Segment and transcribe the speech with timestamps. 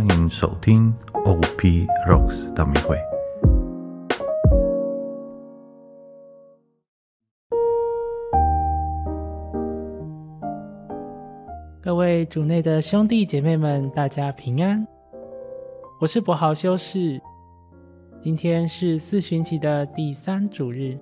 [0.00, 2.96] 欢迎收听 OP Rocks 大迷会。
[11.82, 14.88] 各位主内的兄弟姐妹们，大家平安。
[16.00, 17.20] 我是博豪修士。
[18.22, 20.98] 今天是四旬期的第三主日。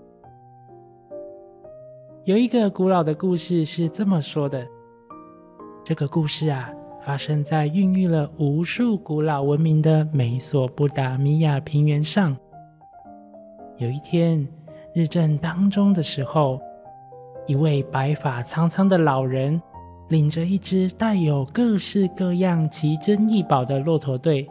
[2.24, 4.66] 有一个古老的故事是这么说的：
[5.84, 12.36] 这个故事啊，发生在孕育了无数古老文明的美索不达米亚平原上。
[13.76, 14.46] 有一天，
[14.94, 16.60] 日正当中的时候，
[17.46, 19.60] 一位白发苍苍的老人。
[20.08, 24.48] 领着一支带有各式各样奇珍异宝的骆驼队，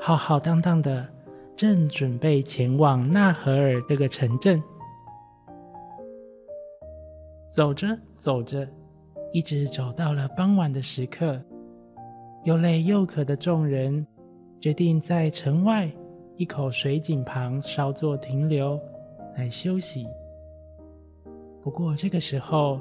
[0.00, 1.06] 浩浩荡荡的，
[1.54, 4.62] 正准备前往纳荷尔这个城镇。
[7.50, 7.86] 走着
[8.16, 8.66] 走着，
[9.30, 11.38] 一直走到了傍晚的时刻，
[12.44, 14.04] 又累又渴的众人
[14.60, 15.88] 决定在城外
[16.36, 18.80] 一口水井旁稍作停留，
[19.36, 20.06] 来休息。
[21.62, 22.80] 不过这个时候，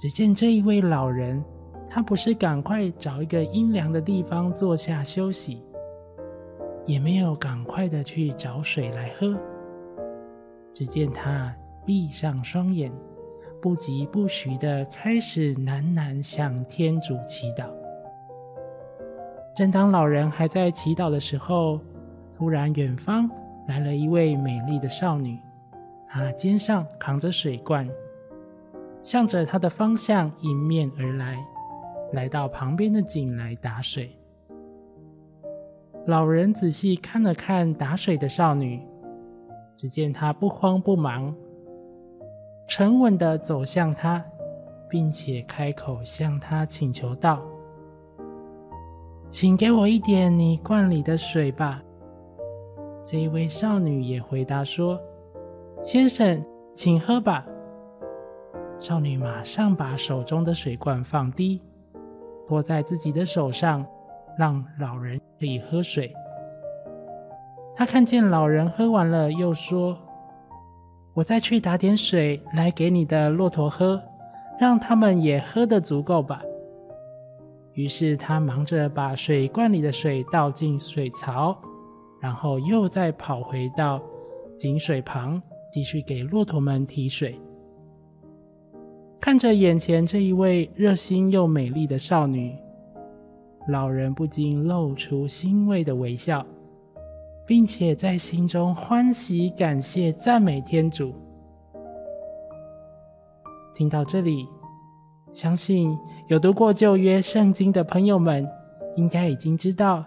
[0.00, 1.42] 只见这一位老人，
[1.88, 5.62] 他不是赶快找一个阴凉的地方坐下休息，
[6.84, 9.38] 也没有赶快的去找水来喝。
[10.74, 11.54] 只见他
[11.86, 12.92] 闭上双眼，
[13.62, 17.66] 不疾不徐的开始喃喃向天主祈祷。
[19.56, 21.80] 正当老人还在祈祷的时候，
[22.36, 23.26] 突然远方
[23.66, 25.40] 来了一位美丽的少女，
[26.06, 27.88] 她肩上扛着水罐。
[29.02, 31.38] 向着他的方向迎面而来，
[32.12, 34.10] 来到旁边的井来打水。
[36.06, 38.84] 老人仔细看了看打水的少女，
[39.76, 41.32] 只见她不慌不忙，
[42.68, 44.22] 沉稳的走向他，
[44.88, 47.40] 并且开口向他请求道
[49.36, 51.82] ：“请给我一点你罐里的水吧。”
[53.04, 54.98] 这一位少女也回答说
[55.84, 56.42] ：“先生，
[56.74, 57.46] 请喝吧。”
[58.80, 61.60] 少女马上把手中的水罐放低，
[62.48, 63.84] 托在自己的手上，
[64.38, 66.10] 让老人可以喝水。
[67.74, 69.98] 她看见老人喝完了，又说
[71.12, 74.02] ：“我再去打点水来给你的骆驼喝，
[74.58, 76.40] 让他们也喝得足够吧。”
[77.76, 81.56] 于是他忙着把水罐里的水倒进水槽，
[82.20, 84.02] 然后又再跑回到
[84.58, 87.38] 井水旁，继续给骆驼们提水。
[89.20, 92.56] 看着眼前这一位热心又美丽的少女，
[93.68, 96.46] 老人不禁露出欣慰的微笑，
[97.46, 101.12] 并且在心中欢喜、感谢、赞美天主。
[103.74, 104.48] 听到这里，
[105.36, 105.94] 相信
[106.28, 108.48] 有读过旧约圣经的朋友们，
[108.96, 110.02] 应该已经知道，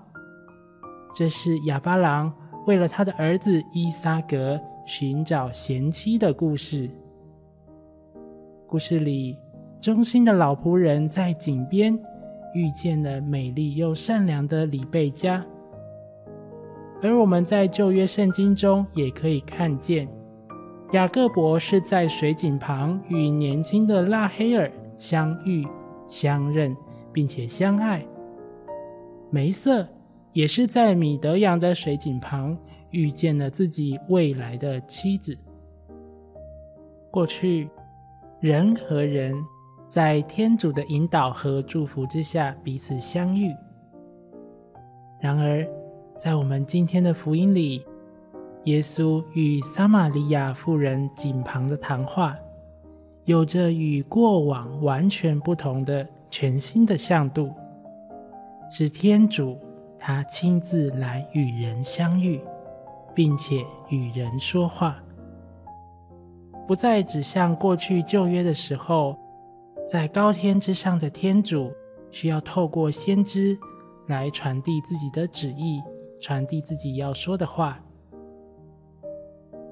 [1.13, 2.33] 这是亚巴郎
[2.65, 6.89] 为了他的儿子伊撒格寻找贤妻的故事。
[8.65, 9.37] 故事里，
[9.79, 11.93] 忠心的老仆人在井边
[12.55, 15.45] 遇见了美丽又善良的李贝加，
[17.03, 20.09] 而我们在旧约圣经中也可以看见，
[20.93, 25.67] 雅各伯是在水井旁与年轻的拉黑尔相遇、
[26.07, 26.77] 相认，
[27.11, 28.05] 并且相爱。
[29.31, 29.87] 梅瑟
[30.33, 32.55] 也是在米德扬的水井旁
[32.91, 35.35] 遇见了自己未来的妻子。
[37.09, 37.67] 过去。
[38.41, 39.35] 人和人
[39.89, 43.53] 在天主的引导和祝福之下彼此相遇。
[45.19, 45.67] 然而，
[46.17, 47.85] 在我们今天的福音里，
[48.63, 52.33] 耶稣与撒玛利亚妇人井旁的谈话，
[53.29, 57.53] 有着与过往完全不同的全新的向度，
[58.71, 59.55] 是天主
[59.99, 62.41] 他亲自来与人相遇，
[63.13, 64.97] 并且与人说话。
[66.67, 69.15] 不再只像过去旧约的时候，
[69.87, 71.71] 在高天之上的天主
[72.09, 73.55] 需要透过先知
[74.07, 75.79] 来传递自己的旨意，
[76.19, 77.79] 传递自己要说的话。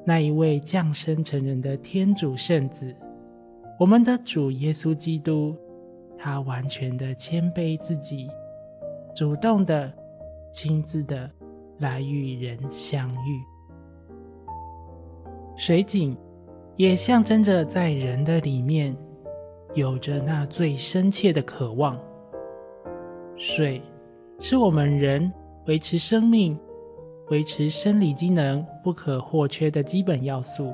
[0.06, 2.96] 那一位降生成人的天主圣子，
[3.80, 5.56] 我们的主耶稣基督，
[6.18, 8.30] 他完全的谦卑自己，
[9.16, 9.92] 主动的、
[10.52, 11.30] 亲自的
[11.80, 13.42] 来与人相遇。
[15.56, 16.18] 水井。
[16.78, 18.96] 也象征着在人的里面
[19.74, 22.00] 有着那最深切的渴望。
[23.36, 23.82] 水
[24.40, 25.34] 是我们人
[25.66, 26.56] 维持生命、
[27.32, 30.72] 维持生理机能不可或缺的基本要素，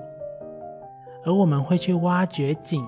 [1.25, 2.85] 而我们会去挖掘井，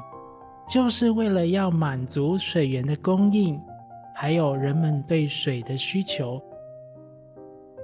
[0.70, 3.60] 就是为了要满足水源的供应，
[4.14, 6.42] 还有人们对水的需求，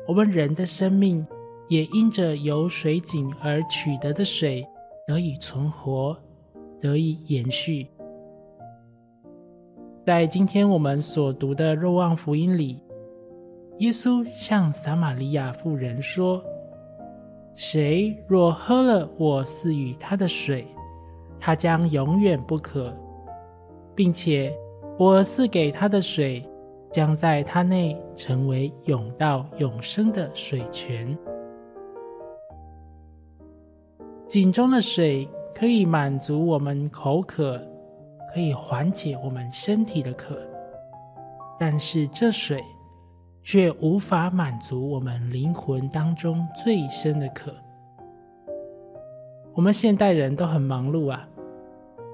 [0.07, 1.25] 我们人的生命
[1.69, 4.67] 也因着由水井而取得的水
[5.07, 6.17] 得以存活，
[6.79, 7.87] 得以延续。
[10.05, 12.83] 在今天我们所读的《若望福音》里，
[13.77, 16.43] 耶稣向撒玛利亚妇人说
[17.55, 20.67] ：“谁若喝了我赐予他的水，
[21.39, 22.95] 他将永远不渴，
[23.95, 24.53] 并且
[24.97, 26.45] 我赐给他的水。”
[26.91, 31.17] 将在他内成为永到永生的水泉。
[34.27, 35.25] 井中的水
[35.55, 37.57] 可以满足我们口渴，
[38.33, 40.37] 可以缓解我们身体的渴，
[41.57, 42.61] 但是这水
[43.43, 47.53] 却无法满足我们灵魂当中最深的渴。
[49.53, 51.27] 我们现代人都很忙碌啊，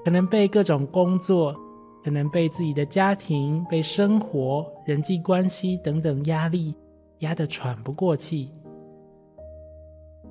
[0.03, 1.55] 可能被各种工作。
[2.03, 6.73] 可能被自己的家庭、被生活、人际关系等等压力
[7.19, 8.49] 压得喘不过气，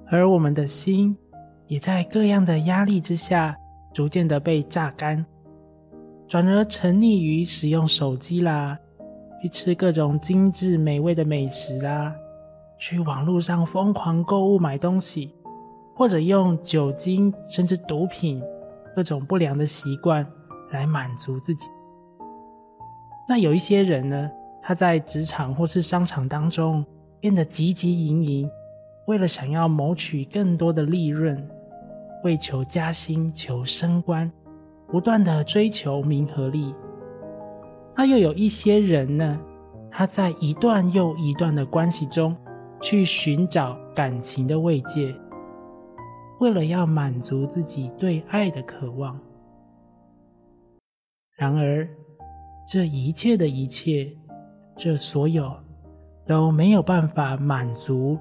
[0.06, 1.14] 而我们的心
[1.66, 3.54] 也在各样的压力之下，
[3.92, 5.22] 逐渐的被榨干，
[6.26, 8.78] 转而沉溺于使用手机啦，
[9.42, 12.14] 去吃各种精致美味的美食啦，
[12.78, 15.34] 去网络上疯狂购物买东西，
[15.94, 18.42] 或者用酒精甚至毒品
[18.94, 20.26] 各种不良的习惯。
[20.72, 21.68] 来满足自己。
[23.28, 24.28] 那有一些人呢，
[24.60, 26.84] 他在职场或是商场当中
[27.20, 28.50] 变得汲汲营营，
[29.06, 31.48] 为了想要谋取更多的利润，
[32.24, 34.30] 为求加薪、求升官，
[34.88, 36.74] 不断的追求名和利。
[37.96, 39.40] 那又有一些人呢，
[39.90, 42.36] 他在一段又一段的关系中
[42.82, 45.14] 去寻找感情的慰藉，
[46.38, 49.18] 为了要满足自己对爱的渴望。
[51.38, 51.88] 然而，
[52.68, 54.14] 这一切的一切，
[54.76, 55.50] 这所有
[56.26, 58.18] 都没有办法满足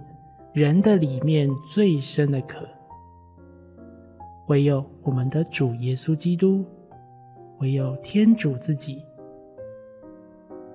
[0.54, 2.66] 人的里面最深的渴。
[4.48, 6.64] 唯有我们的主耶稣基督，
[7.60, 9.04] 唯有天主自己，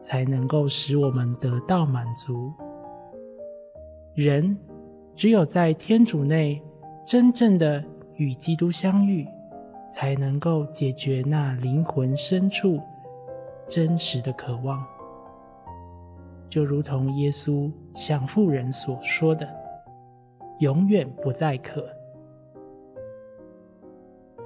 [0.02, 2.52] 才能够使我们得到满足。
[4.14, 4.56] 人
[5.14, 6.62] 只有在天主内
[7.06, 7.85] 真正的
[8.17, 9.26] 与基督相遇。
[9.93, 12.81] 才能够解决那灵魂深处
[13.69, 14.87] 真实的渴望，
[16.49, 19.49] 就如同耶稣向妇人所说的
[20.61, 21.85] ：“永远不再渴。”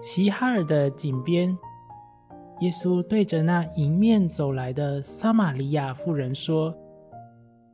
[0.00, 1.55] 西哈尔的井边，
[2.61, 6.75] 耶稣对着那迎面走来的撒玛利亚妇人说：“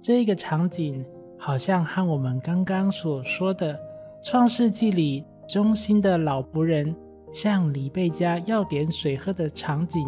[0.00, 1.04] 这个场景
[1.38, 3.78] 好像和我们刚刚所说的。
[4.24, 6.94] 创世纪里忠心的老仆人
[7.32, 10.06] 向李贝家要点水喝的场景，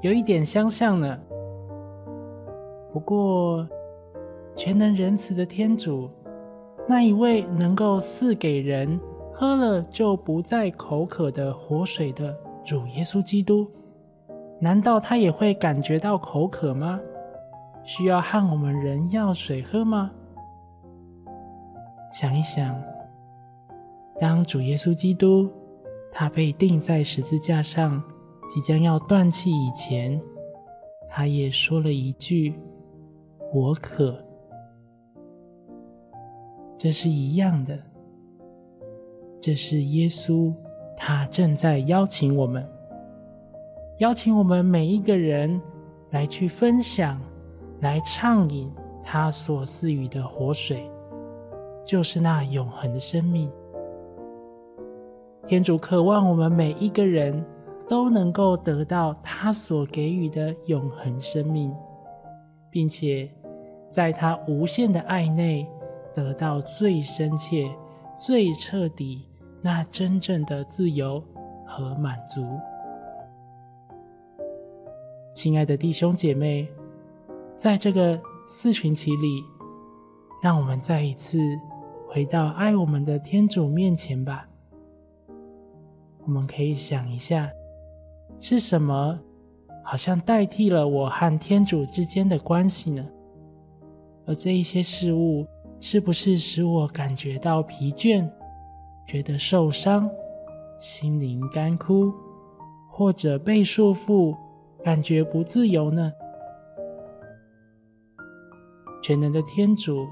[0.00, 1.16] 有一点相像呢。
[2.92, 3.64] 不过，
[4.56, 6.10] 全能仁慈的天主，
[6.88, 8.98] 那一位能够赐给人
[9.42, 12.32] 喝了就不再口渴的活水的
[12.64, 13.68] 主耶稣基督，
[14.60, 17.00] 难道他也会感觉到口渴吗？
[17.82, 20.12] 需要和我们人要水喝吗？
[22.12, 22.80] 想一想。
[24.20, 25.50] 当主耶稣基督
[26.12, 28.00] 他被钉在十字架上，
[28.48, 30.22] 即将要断气以前，
[31.10, 32.54] 他也说了一句
[33.52, 34.24] ：“我渴。”
[36.78, 37.76] 这是一样的。
[39.42, 40.54] 这是耶稣，
[40.96, 42.64] 他正在邀请我们，
[43.98, 45.60] 邀请我们每一个人
[46.10, 47.20] 来去分享，
[47.80, 48.72] 来畅饮
[49.02, 50.88] 他所赐予的活水，
[51.84, 53.50] 就是那永恒的生命。
[55.48, 57.44] 天主渴望我们每一个人
[57.88, 61.74] 都能够得到他所给予的永恒生命，
[62.70, 63.28] 并且
[63.90, 65.66] 在他无限的爱内
[66.14, 67.68] 得到最深切、
[68.16, 69.26] 最彻底、
[69.64, 71.22] 那真正的自由
[71.64, 72.44] 和满足。
[75.32, 76.68] 亲爱的弟兄姐妹，
[77.56, 79.42] 在这个四群期里，
[80.42, 81.38] 让我们再一次
[82.08, 84.48] 回到爱我们的天主面前吧。
[86.24, 87.48] 我们可以想一下，
[88.40, 89.18] 是什么
[89.84, 93.08] 好像代替了我和天主之间的关系呢？
[94.26, 95.46] 而这一些事物，
[95.80, 98.28] 是不是使我感觉到疲倦、
[99.12, 100.10] 觉得受伤、
[100.80, 102.10] 心灵干枯，
[102.88, 104.34] 或者被束缚、
[104.82, 106.10] 感觉不自由呢？
[109.02, 110.08] 全能的天主，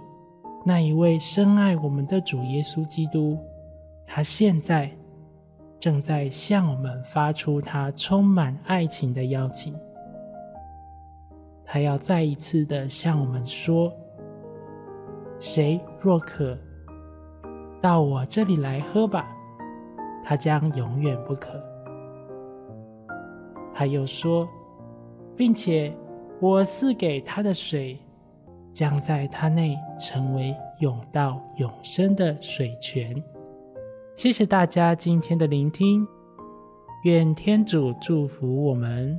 [0.67, 3.39] 那一位深爱我们的主耶稣基督，
[4.07, 4.91] 他现在。
[5.79, 9.75] 正在向我们发出他充满爱情的邀请。
[11.65, 13.91] 他要再一次的向我们说
[15.41, 16.55] ：“谁若渴，
[17.81, 19.27] 到我这里来喝吧，
[20.23, 21.51] 他将永远不渴。”
[23.73, 24.47] 他又说，
[25.35, 25.97] 并且
[26.41, 27.99] 我赐给他的水，
[28.75, 33.15] 将在他内成为永到永生的水泉。
[34.15, 36.07] 谢谢大家今天的聆听，
[37.05, 39.19] 愿天主祝福我们。